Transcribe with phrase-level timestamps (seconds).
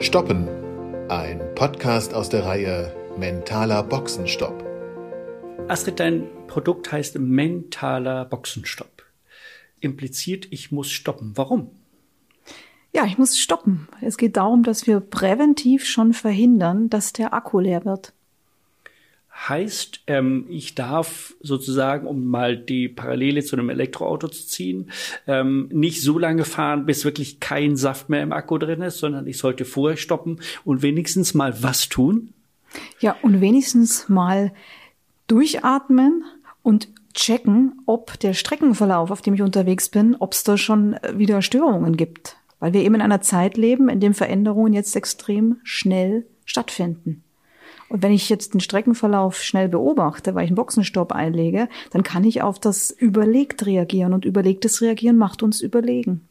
[0.00, 0.46] Stoppen,
[1.08, 4.64] ein Podcast aus der Reihe Mentaler Boxenstopp.
[5.66, 9.02] Astrid, dein Produkt heißt mentaler Boxenstopp.
[9.80, 11.32] Impliziert, ich muss stoppen.
[11.34, 11.72] Warum?
[12.94, 13.88] Ja, ich muss stoppen.
[14.00, 18.12] Es geht darum, dass wir präventiv schon verhindern, dass der Akku leer wird.
[19.46, 24.90] Heißt, ähm, ich darf sozusagen, um mal die Parallele zu einem Elektroauto zu ziehen,
[25.26, 29.26] ähm, nicht so lange fahren, bis wirklich kein Saft mehr im Akku drin ist, sondern
[29.26, 32.34] ich sollte vorher stoppen und wenigstens mal was tun?
[33.00, 34.52] Ja, und wenigstens mal
[35.28, 36.24] durchatmen
[36.62, 41.42] und checken, ob der Streckenverlauf, auf dem ich unterwegs bin, ob es da schon wieder
[41.42, 42.36] Störungen gibt.
[42.60, 47.22] Weil wir eben in einer Zeit leben, in dem Veränderungen jetzt extrem schnell stattfinden.
[47.88, 52.24] Und wenn ich jetzt den Streckenverlauf schnell beobachte, weil ich einen Boxenstopp einlege, dann kann
[52.24, 54.12] ich auf das überlegt reagieren.
[54.12, 56.28] Und überlegtes Reagieren macht uns überlegen.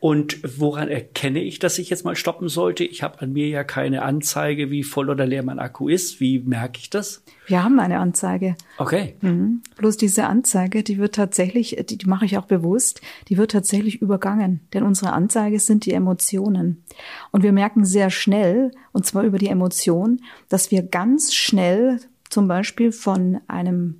[0.00, 2.84] Und woran erkenne ich, dass ich jetzt mal stoppen sollte?
[2.84, 6.20] Ich habe an mir ja keine Anzeige, wie voll oder leer mein Akku ist.
[6.20, 7.24] Wie merke ich das?
[7.46, 8.54] Wir haben eine Anzeige.
[8.76, 9.16] Okay.
[9.22, 9.62] Mhm.
[9.76, 14.00] Bloß diese Anzeige, die wird tatsächlich, die, die mache ich auch bewusst, die wird tatsächlich
[14.00, 14.60] übergangen.
[14.72, 16.84] Denn unsere Anzeige sind die Emotionen.
[17.32, 22.46] Und wir merken sehr schnell, und zwar über die Emotion, dass wir ganz schnell zum
[22.46, 23.98] Beispiel von einem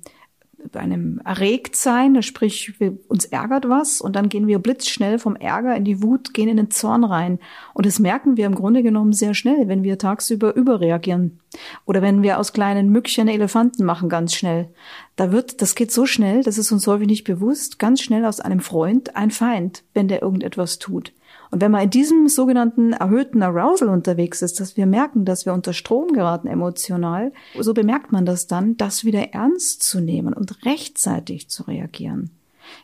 [0.75, 5.85] einem Erregtsein, sprich wir, uns ärgert was und dann gehen wir blitzschnell vom Ärger in
[5.85, 7.39] die Wut, gehen in den Zorn rein.
[7.73, 11.39] Und das merken wir im Grunde genommen sehr schnell, wenn wir tagsüber überreagieren.
[11.85, 14.69] Oder wenn wir aus kleinen Mückchen Elefanten machen, ganz schnell.
[15.15, 18.39] Da wird, das geht so schnell, das ist uns häufig nicht bewusst, ganz schnell aus
[18.39, 21.13] einem Freund ein Feind, wenn der irgendetwas tut.
[21.51, 25.53] Und wenn man in diesem sogenannten erhöhten Arousal unterwegs ist, dass wir merken, dass wir
[25.53, 30.65] unter Strom geraten emotional, so bemerkt man das dann, das wieder ernst zu nehmen und
[30.65, 32.29] rechtzeitig zu reagieren.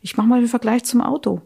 [0.02, 1.41] Ich mache mal den Vergleich zum Auto.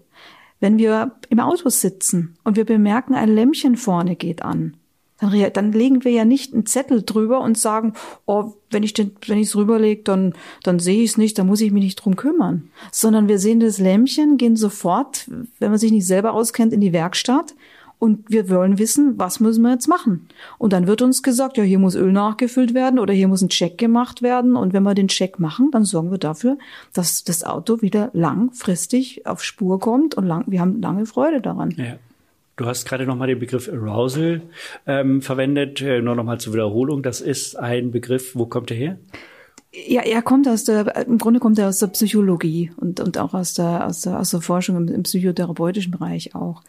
[0.61, 4.75] Wenn wir im Auto sitzen und wir bemerken, ein Lämpchen vorne geht an,
[5.19, 7.93] dann, dann legen wir ja nicht einen Zettel drüber und sagen,
[8.25, 11.47] oh, wenn ich den, wenn ich es rüberlege, dann, dann sehe ich es nicht, dann
[11.47, 12.69] muss ich mich nicht drum kümmern.
[12.91, 16.93] Sondern wir sehen das Lämpchen, gehen sofort, wenn man sich nicht selber auskennt, in die
[16.93, 17.55] Werkstatt
[17.99, 20.29] und wir wollen wissen, was müssen wir jetzt machen?
[20.57, 23.49] Und dann wird uns gesagt, ja, hier muss Öl nachgefüllt werden oder hier muss ein
[23.49, 24.55] Check gemacht werden.
[24.55, 26.57] Und wenn wir den Check machen, dann sorgen wir dafür,
[26.93, 31.71] dass das Auto wieder langfristig auf Spur kommt und lang, wir haben lange Freude daran.
[31.77, 31.97] Ja.
[32.59, 34.41] Du hast gerade nochmal den Begriff Arousal
[34.85, 35.79] ähm, verwendet.
[35.79, 37.01] Äh, nur nochmal zur Wiederholung.
[37.01, 38.99] Das ist ein Begriff, wo kommt er her?
[39.71, 43.33] Ja, er kommt aus der, im Grunde kommt er aus der Psychologie und, und auch
[43.33, 46.61] aus der, aus der, aus der Forschung im, im psychotherapeutischen Bereich auch.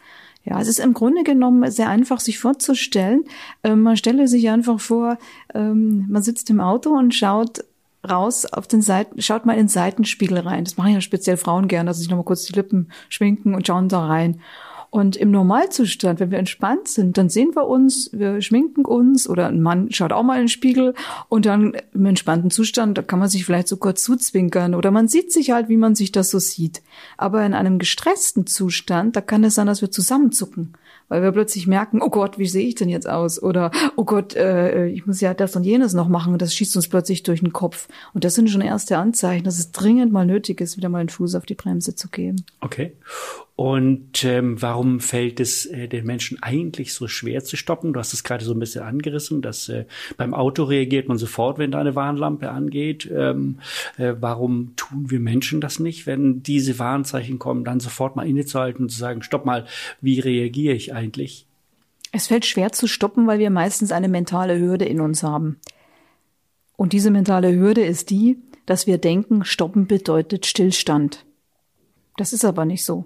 [0.45, 3.25] Ja, es ist im Grunde genommen sehr einfach, sich vorzustellen.
[3.61, 5.17] Ähm, man stelle sich einfach vor,
[5.53, 7.65] ähm, man sitzt im Auto und schaut
[8.09, 10.63] raus auf den Seiten, schaut mal in den Seitenspiegel rein.
[10.63, 13.67] Das machen ja speziell Frauen gerne, dass sie sich nochmal kurz die Lippen schminken und
[13.67, 14.39] schauen da rein.
[14.91, 19.47] Und im Normalzustand, wenn wir entspannt sind, dann sehen wir uns, wir schminken uns oder
[19.47, 20.93] ein Mann schaut auch mal in den Spiegel
[21.29, 25.07] und dann im entspannten Zustand, da kann man sich vielleicht so kurz zuzwinkern oder man
[25.07, 26.81] sieht sich halt, wie man sich das so sieht.
[27.17, 30.73] Aber in einem gestressten Zustand, da kann es sein, dass wir zusammenzucken
[31.11, 33.43] weil wir plötzlich merken, oh Gott, wie sehe ich denn jetzt aus?
[33.43, 36.73] Oder oh Gott, äh, ich muss ja das und jenes noch machen und das schießt
[36.77, 37.89] uns plötzlich durch den Kopf.
[38.13, 41.09] Und das sind schon erste Anzeichen, dass es dringend mal nötig ist, wieder mal einen
[41.09, 42.45] Fuß auf die Bremse zu geben.
[42.61, 42.93] Okay.
[43.57, 47.93] Und ähm, warum fällt es äh, den Menschen eigentlich so schwer zu stoppen?
[47.93, 49.85] Du hast es gerade so ein bisschen angerissen, dass äh,
[50.17, 53.09] beim Auto reagiert man sofort, wenn da eine Warnlampe angeht.
[53.13, 53.59] Ähm,
[53.97, 58.85] äh, warum tun wir Menschen das nicht, wenn diese Warnzeichen kommen, dann sofort mal innezuhalten
[58.85, 59.65] und zu sagen, stopp mal,
[60.01, 61.45] wie reagiere ich eigentlich?
[62.11, 65.59] Es fällt schwer zu stoppen, weil wir meistens eine mentale Hürde in uns haben.
[66.75, 71.25] Und diese mentale Hürde ist die, dass wir denken, stoppen bedeutet Stillstand.
[72.17, 73.05] Das ist aber nicht so.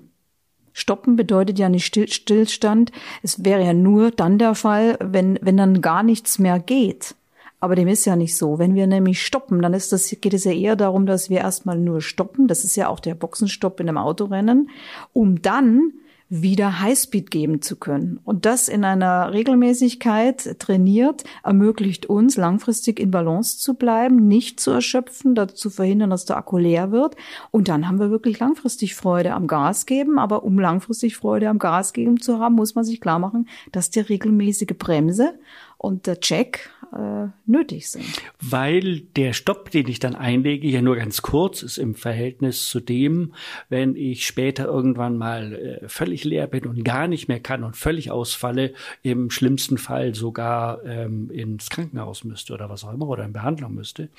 [0.77, 2.91] Stoppen bedeutet ja nicht Still Stillstand.
[3.23, 7.15] Es wäre ja nur dann der Fall, wenn, wenn dann gar nichts mehr geht.
[7.61, 8.59] Aber dem ist ja nicht so.
[8.59, 11.77] Wenn wir nämlich stoppen, dann ist das, geht es ja eher darum, dass wir erstmal
[11.77, 12.49] nur stoppen.
[12.49, 14.69] Das ist ja auch der Boxenstopp in einem Autorennen,
[15.13, 15.93] um dann
[16.27, 18.19] wieder Highspeed geben zu können.
[18.23, 24.71] Und das in einer Regelmäßigkeit trainiert, ermöglicht uns langfristig in Balance zu bleiben, nicht zu
[24.71, 27.15] erschöpfen, dazu verhindern, dass der Akku leer wird.
[27.51, 30.17] Und dann haben wir wirklich langfristig Freude am Gas geben.
[30.17, 33.91] Aber um langfristig Freude am Gas geben zu haben, muss man sich klar machen, dass
[33.91, 35.37] die regelmäßige Bremse
[35.85, 38.05] und der Check äh, nötig sind.
[38.41, 42.79] Weil der Stopp, den ich dann einlege, ja nur ganz kurz ist im Verhältnis zu
[42.79, 43.33] dem,
[43.69, 47.77] wenn ich später irgendwann mal äh, völlig leer bin und gar nicht mehr kann und
[47.77, 48.73] völlig ausfalle,
[49.03, 53.75] im schlimmsten Fall sogar ähm, ins Krankenhaus müsste oder was auch immer oder in Behandlung
[53.75, 54.09] müsste.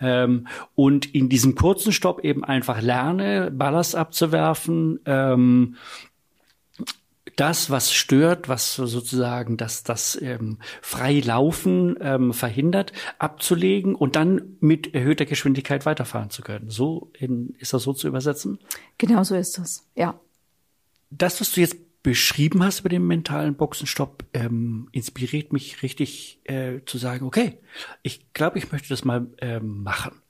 [0.00, 5.76] Ähm, und in diesem kurzen Stopp eben einfach lerne, Ballast abzuwerfen, ähm,
[7.36, 14.94] das, was stört, was sozusagen das, das ähm, Freilaufen ähm, verhindert, abzulegen und dann mit
[14.94, 16.70] erhöhter Geschwindigkeit weiterfahren zu können.
[16.70, 18.58] So in, ist das so zu übersetzen?
[18.98, 20.18] Genau so ist das, ja.
[21.10, 26.80] Das, was du jetzt beschrieben hast über den mentalen Boxenstopp, ähm, inspiriert mich richtig äh,
[26.84, 27.58] zu sagen, okay,
[28.02, 30.20] ich glaube, ich möchte das mal ähm, machen.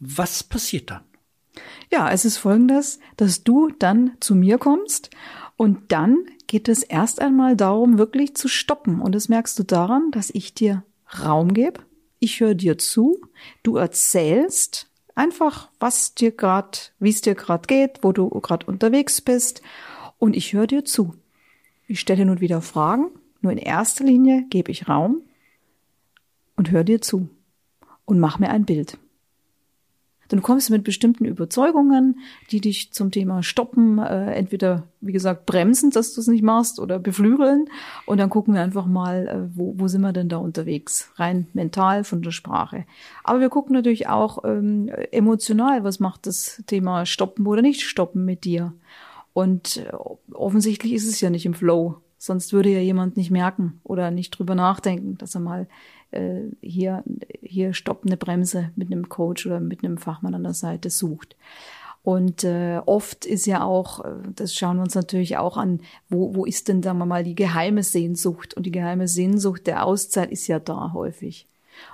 [0.00, 1.02] Was passiert dann?
[1.90, 5.10] Ja, es ist folgendes, dass du dann zu mir kommst
[5.56, 9.00] und dann geht es erst einmal darum, wirklich zu stoppen.
[9.00, 10.84] Und das merkst du daran, dass ich dir
[11.20, 11.80] Raum gebe.
[12.20, 13.20] Ich höre dir zu.
[13.64, 19.20] Du erzählst einfach, was dir gerade, wie es dir gerade geht, wo du gerade unterwegs
[19.20, 19.62] bist.
[20.20, 21.16] Und ich höre dir zu.
[21.88, 23.10] Ich stelle nun wieder Fragen.
[23.40, 25.22] Nur in erster Linie gebe ich Raum
[26.54, 27.30] und höre dir zu
[28.04, 28.96] und mach mir ein Bild.
[30.34, 32.18] Dann kommst du mit bestimmten Überzeugungen,
[32.50, 36.80] die dich zum Thema stoppen, äh, entweder, wie gesagt, bremsen, dass du es nicht machst,
[36.80, 37.66] oder beflügeln.
[38.04, 41.46] Und dann gucken wir einfach mal, äh, wo, wo sind wir denn da unterwegs, rein
[41.52, 42.84] mental von der Sprache.
[43.22, 48.24] Aber wir gucken natürlich auch ähm, emotional, was macht das Thema stoppen oder nicht stoppen
[48.24, 48.72] mit dir.
[49.34, 49.92] Und äh,
[50.32, 52.02] offensichtlich ist es ja nicht im Flow.
[52.18, 55.68] Sonst würde ja jemand nicht merken oder nicht drüber nachdenken, dass er mal
[56.10, 57.02] äh, hier,
[57.42, 61.36] hier stoppende Bremse mit einem Coach oder mit einem Fachmann an der Seite sucht.
[62.04, 65.80] Und äh, oft ist ja auch, äh, das schauen wir uns natürlich auch an,
[66.10, 68.54] wo, wo ist denn, sagen wir mal, die geheime Sehnsucht?
[68.54, 71.48] Und die geheime Sehnsucht der Auszeit ist ja da häufig.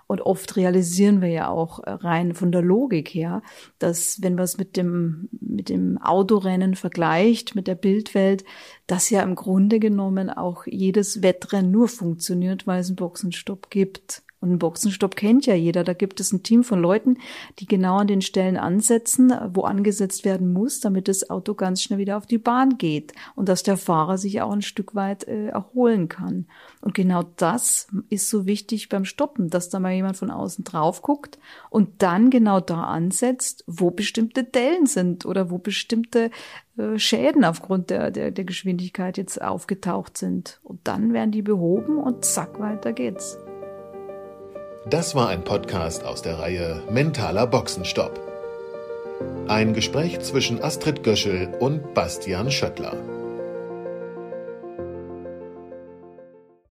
[0.06, 3.42] Und oft realisieren wir ja auch äh, rein von der Logik her,
[3.78, 8.44] dass wenn man es mit dem, mit dem Autorennen vergleicht, mit der Bildwelt,
[8.86, 14.22] dass ja im Grunde genommen auch jedes Wettrennen nur funktioniert, weil es einen Boxenstopp gibt.
[14.40, 15.84] Und einen Boxenstopp kennt ja jeder.
[15.84, 17.18] Da gibt es ein Team von Leuten,
[17.58, 21.98] die genau an den Stellen ansetzen, wo angesetzt werden muss, damit das Auto ganz schnell
[21.98, 25.48] wieder auf die Bahn geht und dass der Fahrer sich auch ein Stück weit äh,
[25.48, 26.46] erholen kann.
[26.80, 31.02] Und genau das ist so wichtig beim Stoppen, dass da mal jemand von außen drauf
[31.02, 31.38] guckt
[31.68, 36.30] und dann genau da ansetzt, wo bestimmte Dellen sind oder wo bestimmte
[36.78, 40.60] äh, Schäden aufgrund der, der, der Geschwindigkeit jetzt aufgetaucht sind.
[40.62, 43.36] Und dann werden die behoben und zack, weiter geht's.
[44.86, 48.18] Das war ein Podcast aus der Reihe Mentaler Boxenstopp.
[49.46, 52.94] Ein Gespräch zwischen Astrid Göschel und Bastian Schöttler.